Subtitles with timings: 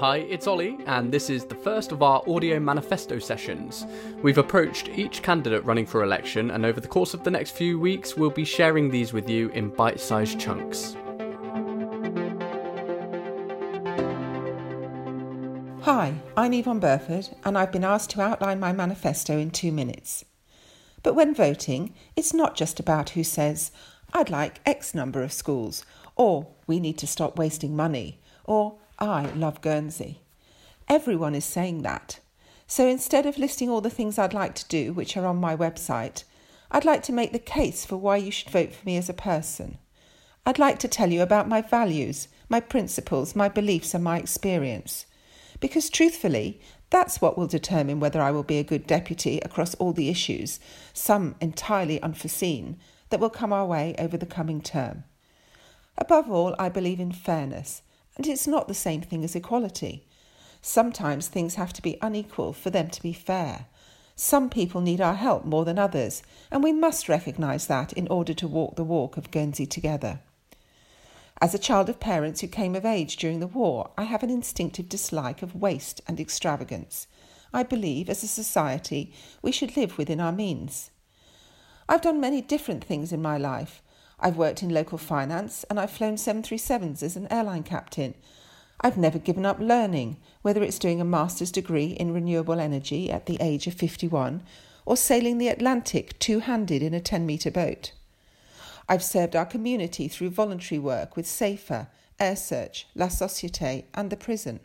[0.00, 3.84] Hi, it's Ollie, and this is the first of our audio manifesto sessions.
[4.22, 7.78] We've approached each candidate running for election, and over the course of the next few
[7.78, 10.96] weeks, we'll be sharing these with you in bite sized chunks.
[15.82, 20.24] Hi, I'm Yvonne Burford, and I've been asked to outline my manifesto in two minutes.
[21.02, 23.70] But when voting, it's not just about who says,
[24.14, 25.84] I'd like X number of schools,
[26.16, 30.20] or we need to stop wasting money, or I love Guernsey.
[30.86, 32.20] Everyone is saying that.
[32.66, 35.56] So instead of listing all the things I'd like to do, which are on my
[35.56, 36.24] website,
[36.70, 39.14] I'd like to make the case for why you should vote for me as a
[39.14, 39.78] person.
[40.44, 45.06] I'd like to tell you about my values, my principles, my beliefs, and my experience.
[45.60, 46.60] Because truthfully,
[46.90, 50.60] that's what will determine whether I will be a good deputy across all the issues,
[50.92, 55.04] some entirely unforeseen, that will come our way over the coming term.
[55.96, 57.80] Above all, I believe in fairness
[58.16, 60.06] and it's not the same thing as equality.
[60.62, 63.66] Sometimes things have to be unequal for them to be fair.
[64.14, 68.34] Some people need our help more than others, and we must recognise that in order
[68.34, 70.20] to walk the walk of Guernsey together.
[71.40, 74.28] As a child of parents who came of age during the war, I have an
[74.28, 77.06] instinctive dislike of waste and extravagance.
[77.54, 80.90] I believe, as a society, we should live within our means.
[81.88, 83.82] I've done many different things in my life.
[84.20, 88.14] I've worked in local finance and I've flown 737s as an airline captain.
[88.82, 93.26] I've never given up learning, whether it's doing a master's degree in renewable energy at
[93.26, 94.42] the age of 51
[94.84, 97.92] or sailing the Atlantic two handed in a 10 metre boat.
[98.88, 104.16] I've served our community through voluntary work with SAFER, Air Search, La Societe, and the
[104.16, 104.60] prison.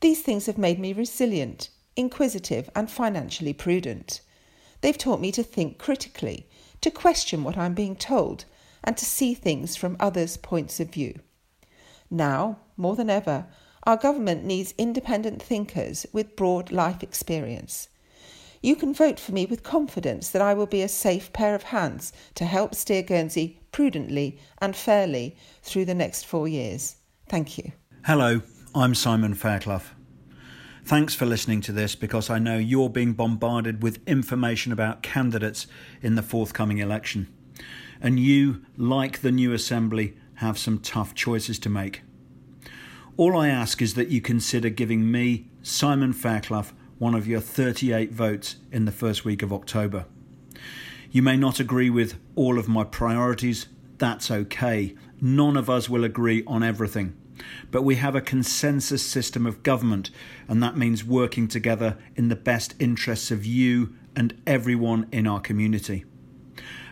[0.00, 4.20] These things have made me resilient, inquisitive, and financially prudent.
[4.80, 6.46] They've taught me to think critically
[6.82, 8.44] to question what I'm being told,
[8.84, 11.18] and to see things from others' points of view.
[12.10, 13.46] Now, more than ever,
[13.84, 17.88] our government needs independent thinkers with broad life experience.
[18.60, 21.64] You can vote for me with confidence that I will be a safe pair of
[21.64, 26.96] hands to help steer Guernsey prudently and fairly through the next four years.
[27.28, 27.72] Thank you.
[28.04, 28.40] Hello,
[28.74, 29.82] I'm Simon Fairclough.
[30.84, 35.68] Thanks for listening to this because I know you're being bombarded with information about candidates
[36.02, 37.32] in the forthcoming election.
[38.00, 42.02] And you, like the new Assembly, have some tough choices to make.
[43.16, 48.10] All I ask is that you consider giving me, Simon Fairclough, one of your 38
[48.10, 50.06] votes in the first week of October.
[51.12, 53.68] You may not agree with all of my priorities,
[53.98, 54.96] that's okay.
[55.20, 57.14] None of us will agree on everything.
[57.70, 60.10] But we have a consensus system of government,
[60.48, 65.40] and that means working together in the best interests of you and everyone in our
[65.40, 66.04] community.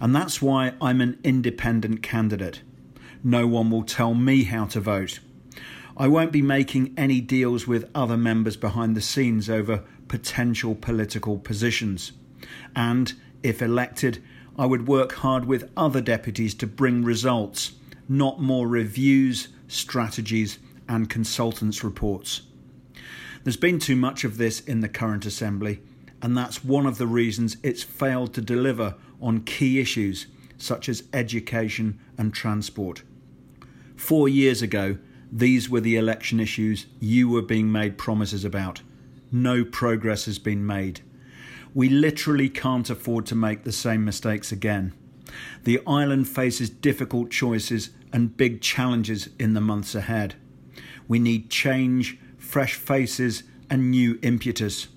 [0.00, 2.62] And that's why I'm an independent candidate.
[3.24, 5.20] No one will tell me how to vote.
[5.96, 11.38] I won't be making any deals with other members behind the scenes over potential political
[11.38, 12.12] positions.
[12.74, 14.22] And, if elected,
[14.58, 17.72] I would work hard with other deputies to bring results,
[18.08, 22.42] not more reviews, strategies, and consultants' reports.
[23.44, 25.80] There's been too much of this in the current Assembly,
[26.22, 30.26] and that's one of the reasons it's failed to deliver on key issues
[30.58, 33.02] such as education and transport.
[33.96, 34.98] Four years ago,
[35.30, 38.82] these were the election issues you were being made promises about.
[39.32, 41.00] No progress has been made.
[41.74, 44.92] We literally can't afford to make the same mistakes again.
[45.64, 50.34] The island faces difficult choices and big challenges in the months ahead.
[51.08, 54.88] We need change, fresh faces, and new impetus,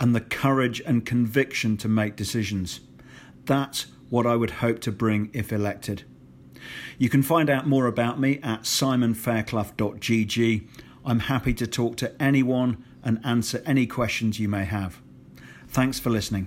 [0.00, 2.80] and the courage and conviction to make decisions.
[3.44, 6.04] That's what I would hope to bring if elected.
[6.98, 10.68] You can find out more about me at simonfairclough.gg.
[11.04, 15.02] I'm happy to talk to anyone and answer any questions you may have.
[15.68, 16.46] Thanks for listening.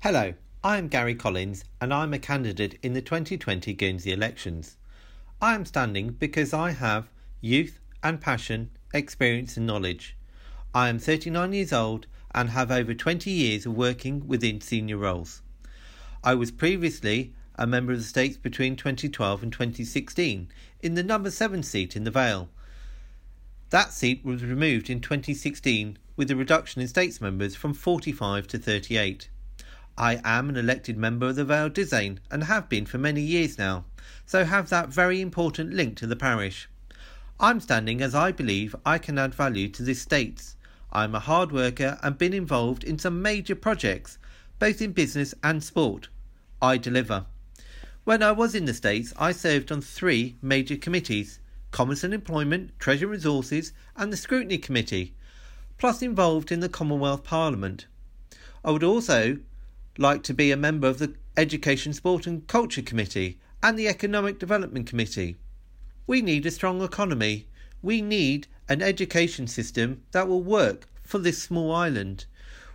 [0.00, 0.34] Hello,
[0.66, 4.78] I'm Garry Collins and I'm a candidate in the 2020 Guernsey elections.
[5.38, 7.10] I am standing because I have
[7.42, 10.16] youth and passion, experience and knowledge.
[10.74, 15.42] I am 39 years old and have over 20 years of working within senior roles.
[16.22, 20.48] I was previously a member of the States between 2012 and 2016
[20.80, 22.48] in the number 7 seat in the Vale.
[23.68, 28.56] That seat was removed in 2016 with a reduction in States members from 45 to
[28.56, 29.28] 38.
[29.96, 33.56] I am an elected member of the Vale Douzaine and have been for many years
[33.56, 33.84] now,
[34.26, 36.68] so have that very important link to the parish.
[37.38, 40.56] I'm standing as I believe I can add value to this States.
[40.92, 44.18] I'm a hard worker and been involved in some major projects,
[44.58, 46.08] both in business and sport.
[46.60, 47.26] I deliver.
[48.02, 51.38] When I was in the States, I served on three major committees
[51.70, 55.14] Commerce and Employment, Treasury Resources, and the Scrutiny Committee,
[55.78, 57.86] plus involved in the Commonwealth Parliament.
[58.64, 59.38] I would also
[59.96, 64.38] like to be a member of the Education, Sport and Culture Committee and the Economic
[64.38, 65.36] Development Committee.
[66.06, 67.48] We need a strong economy.
[67.80, 72.26] We need an education system that will work for this small island.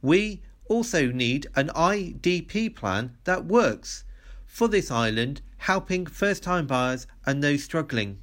[0.00, 4.04] We also need an IDP plan that works
[4.46, 8.18] for this island, helping first time buyers and those struggling.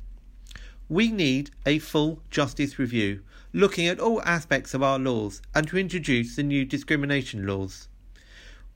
[0.88, 3.22] We need a full justice review,
[3.54, 7.88] looking at all aspects of our laws and to introduce the new discrimination laws.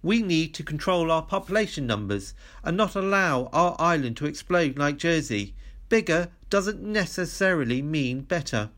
[0.03, 4.97] We need to control our population numbers and not allow our island to explode like
[4.97, 5.55] Jersey.
[5.87, 8.69] Bigger doesn't necessarily mean better.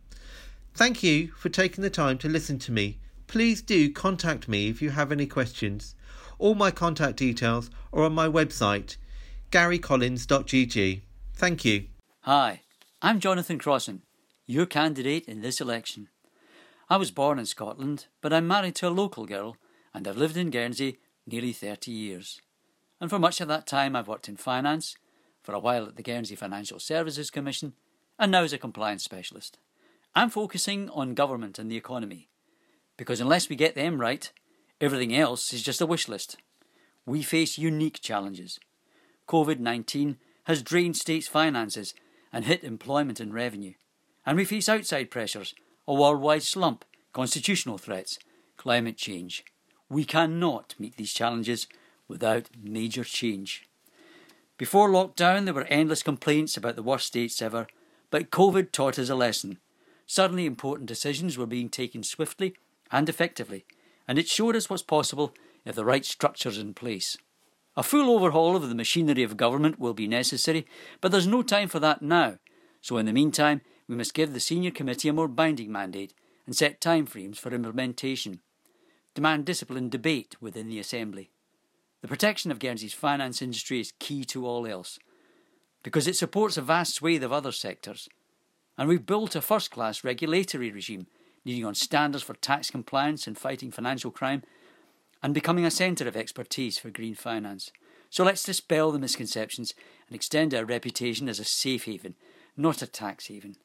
[0.75, 2.99] Thank you for taking the time to listen to me.
[3.25, 5.95] Please do contact me if you have any questions.
[6.37, 8.97] All my contact details are on my website,
[9.51, 11.01] garycollins.gg.
[11.33, 11.85] Thank you.
[12.21, 12.61] Hi,
[13.01, 14.03] I'm Jonathan Crossan,
[14.45, 16.09] your candidate in this election.
[16.87, 19.57] I was born in Scotland, but I'm married to a local girl,
[19.91, 22.41] and I've lived in Guernsey nearly 30 years.
[22.99, 24.95] And for much of that time, I've worked in finance,
[25.43, 27.73] for a while at the Guernsey Financial Services Commission,
[28.17, 29.57] and now as a compliance specialist.
[30.15, 32.29] I'm focusing on government and the economy,
[32.97, 34.31] because unless we get them right,
[34.79, 36.37] everything else is just a wish list.
[37.05, 38.59] We face unique challenges.
[39.27, 41.93] COVID 19 has drained states' finances
[42.31, 43.73] and hit employment and revenue.
[44.25, 45.53] And we face outside pressures,
[45.87, 48.17] a worldwide slump, constitutional threats,
[48.57, 49.43] climate change.
[49.89, 51.67] We cannot meet these challenges
[52.07, 53.67] without major change.
[54.57, 57.67] Before lockdown, there were endless complaints about the worst states ever,
[58.09, 59.59] but COVID taught us a lesson.
[60.07, 62.55] Suddenly, important decisions were being taken swiftly
[62.91, 63.65] and effectively,
[64.07, 65.33] and it showed us what's possible
[65.65, 67.17] if the right structure's in place.
[67.75, 70.65] A full overhaul of the machinery of government will be necessary,
[71.01, 72.37] but there's no time for that now.
[72.81, 76.13] So, in the meantime, we must give the senior committee a more binding mandate
[76.45, 78.39] and set timeframes for implementation
[79.15, 81.31] demand disciplined debate within the Assembly.
[82.01, 84.99] The protection of Guernsey's finance industry is key to all else,
[85.81, 88.07] because it supports a vast swathe of other sectors.
[88.77, 91.07] And we've built a first class regulatory regime
[91.45, 94.43] leading on standards for tax compliance and fighting financial crime,
[95.23, 97.71] and becoming a centre of expertise for green finance.
[98.09, 99.73] So let's dispel the misconceptions
[100.07, 102.15] and extend our reputation as a safe haven,
[102.57, 103.55] not a tax haven.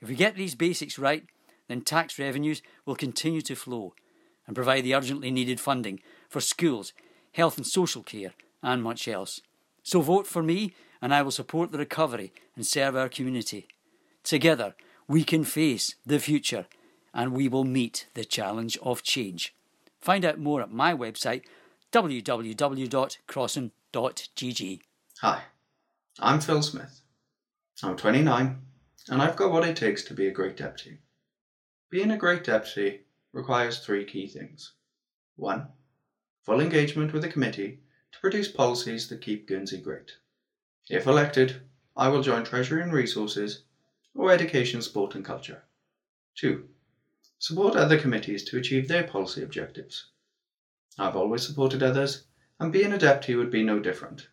[0.00, 1.24] If we get these basics right,
[1.68, 3.94] then tax revenues will continue to flow
[4.48, 6.92] and provide the urgently needed funding for schools,
[7.32, 9.40] health and social care, and much else.
[9.84, 13.68] So vote for me, and I will support the recovery and serve our community.
[14.24, 14.74] Together,
[15.06, 16.66] we can face the future
[17.14, 19.54] and we will meet the challenge of change.
[20.00, 21.42] Find out more at my website
[21.92, 24.80] www.crossan.gg.
[25.20, 25.42] Hi,
[26.20, 27.00] I'm Phil Smith.
[27.82, 28.58] I'm 29
[29.08, 30.98] and I've got what it takes to be a great deputy.
[31.90, 33.00] Being a great deputy
[33.32, 34.72] requires three key things.
[35.36, 35.68] 1.
[36.42, 37.80] Full engagement with the committee
[38.12, 40.12] to produce policies that keep Guernsey great.
[40.88, 41.62] If elected,
[41.96, 43.64] I will join Treasury and Resources
[44.14, 45.64] or Education, Sport and Culture.
[46.36, 46.68] 2.
[47.38, 50.06] Support other committees to achieve their policy objectives.
[50.98, 52.24] I've always supported others,
[52.58, 54.28] and being a deputy would be no different,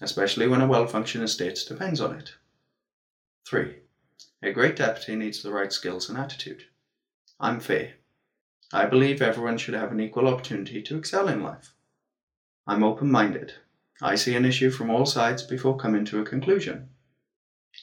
[0.00, 2.34] especially when a well functioning state depends on it.
[3.48, 3.76] 3.
[4.42, 6.64] A great deputy needs the right skills and attitude.
[7.40, 7.94] I'm fair.
[8.72, 11.74] I believe everyone should have an equal opportunity to excel in life.
[12.66, 13.52] I'm open minded.
[14.00, 16.88] I see an issue from all sides before coming to a conclusion.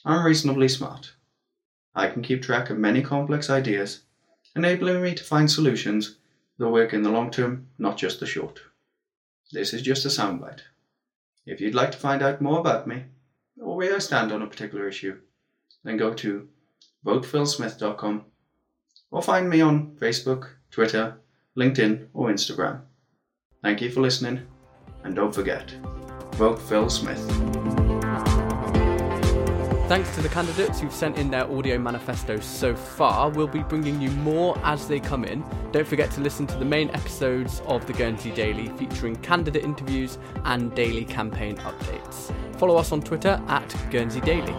[0.04, 1.12] I'm reasonably smart.
[1.94, 4.02] I can keep track of many complex ideas,
[4.56, 6.16] enabling me to find solutions
[6.58, 8.60] that work in the long term, not just the short.
[9.52, 10.60] This is just a soundbite.
[11.46, 13.04] If you'd like to find out more about me,
[13.60, 15.18] or where I stand on a particular issue,
[15.84, 16.48] then go to
[17.04, 18.24] votephilsmith.com
[19.10, 21.18] or find me on Facebook, Twitter,
[21.56, 22.80] LinkedIn, or Instagram.
[23.62, 24.40] Thank you for listening,
[25.04, 25.70] and don't forget,
[26.32, 27.20] vote Phil Smith.
[29.86, 33.28] Thanks to the candidates who've sent in their audio manifestos so far.
[33.28, 35.44] We'll be bringing you more as they come in.
[35.70, 40.16] Don't forget to listen to the main episodes of the Guernsey Daily featuring candidate interviews
[40.46, 42.34] and daily campaign updates.
[42.56, 44.54] Follow us on Twitter at Guernsey Daily.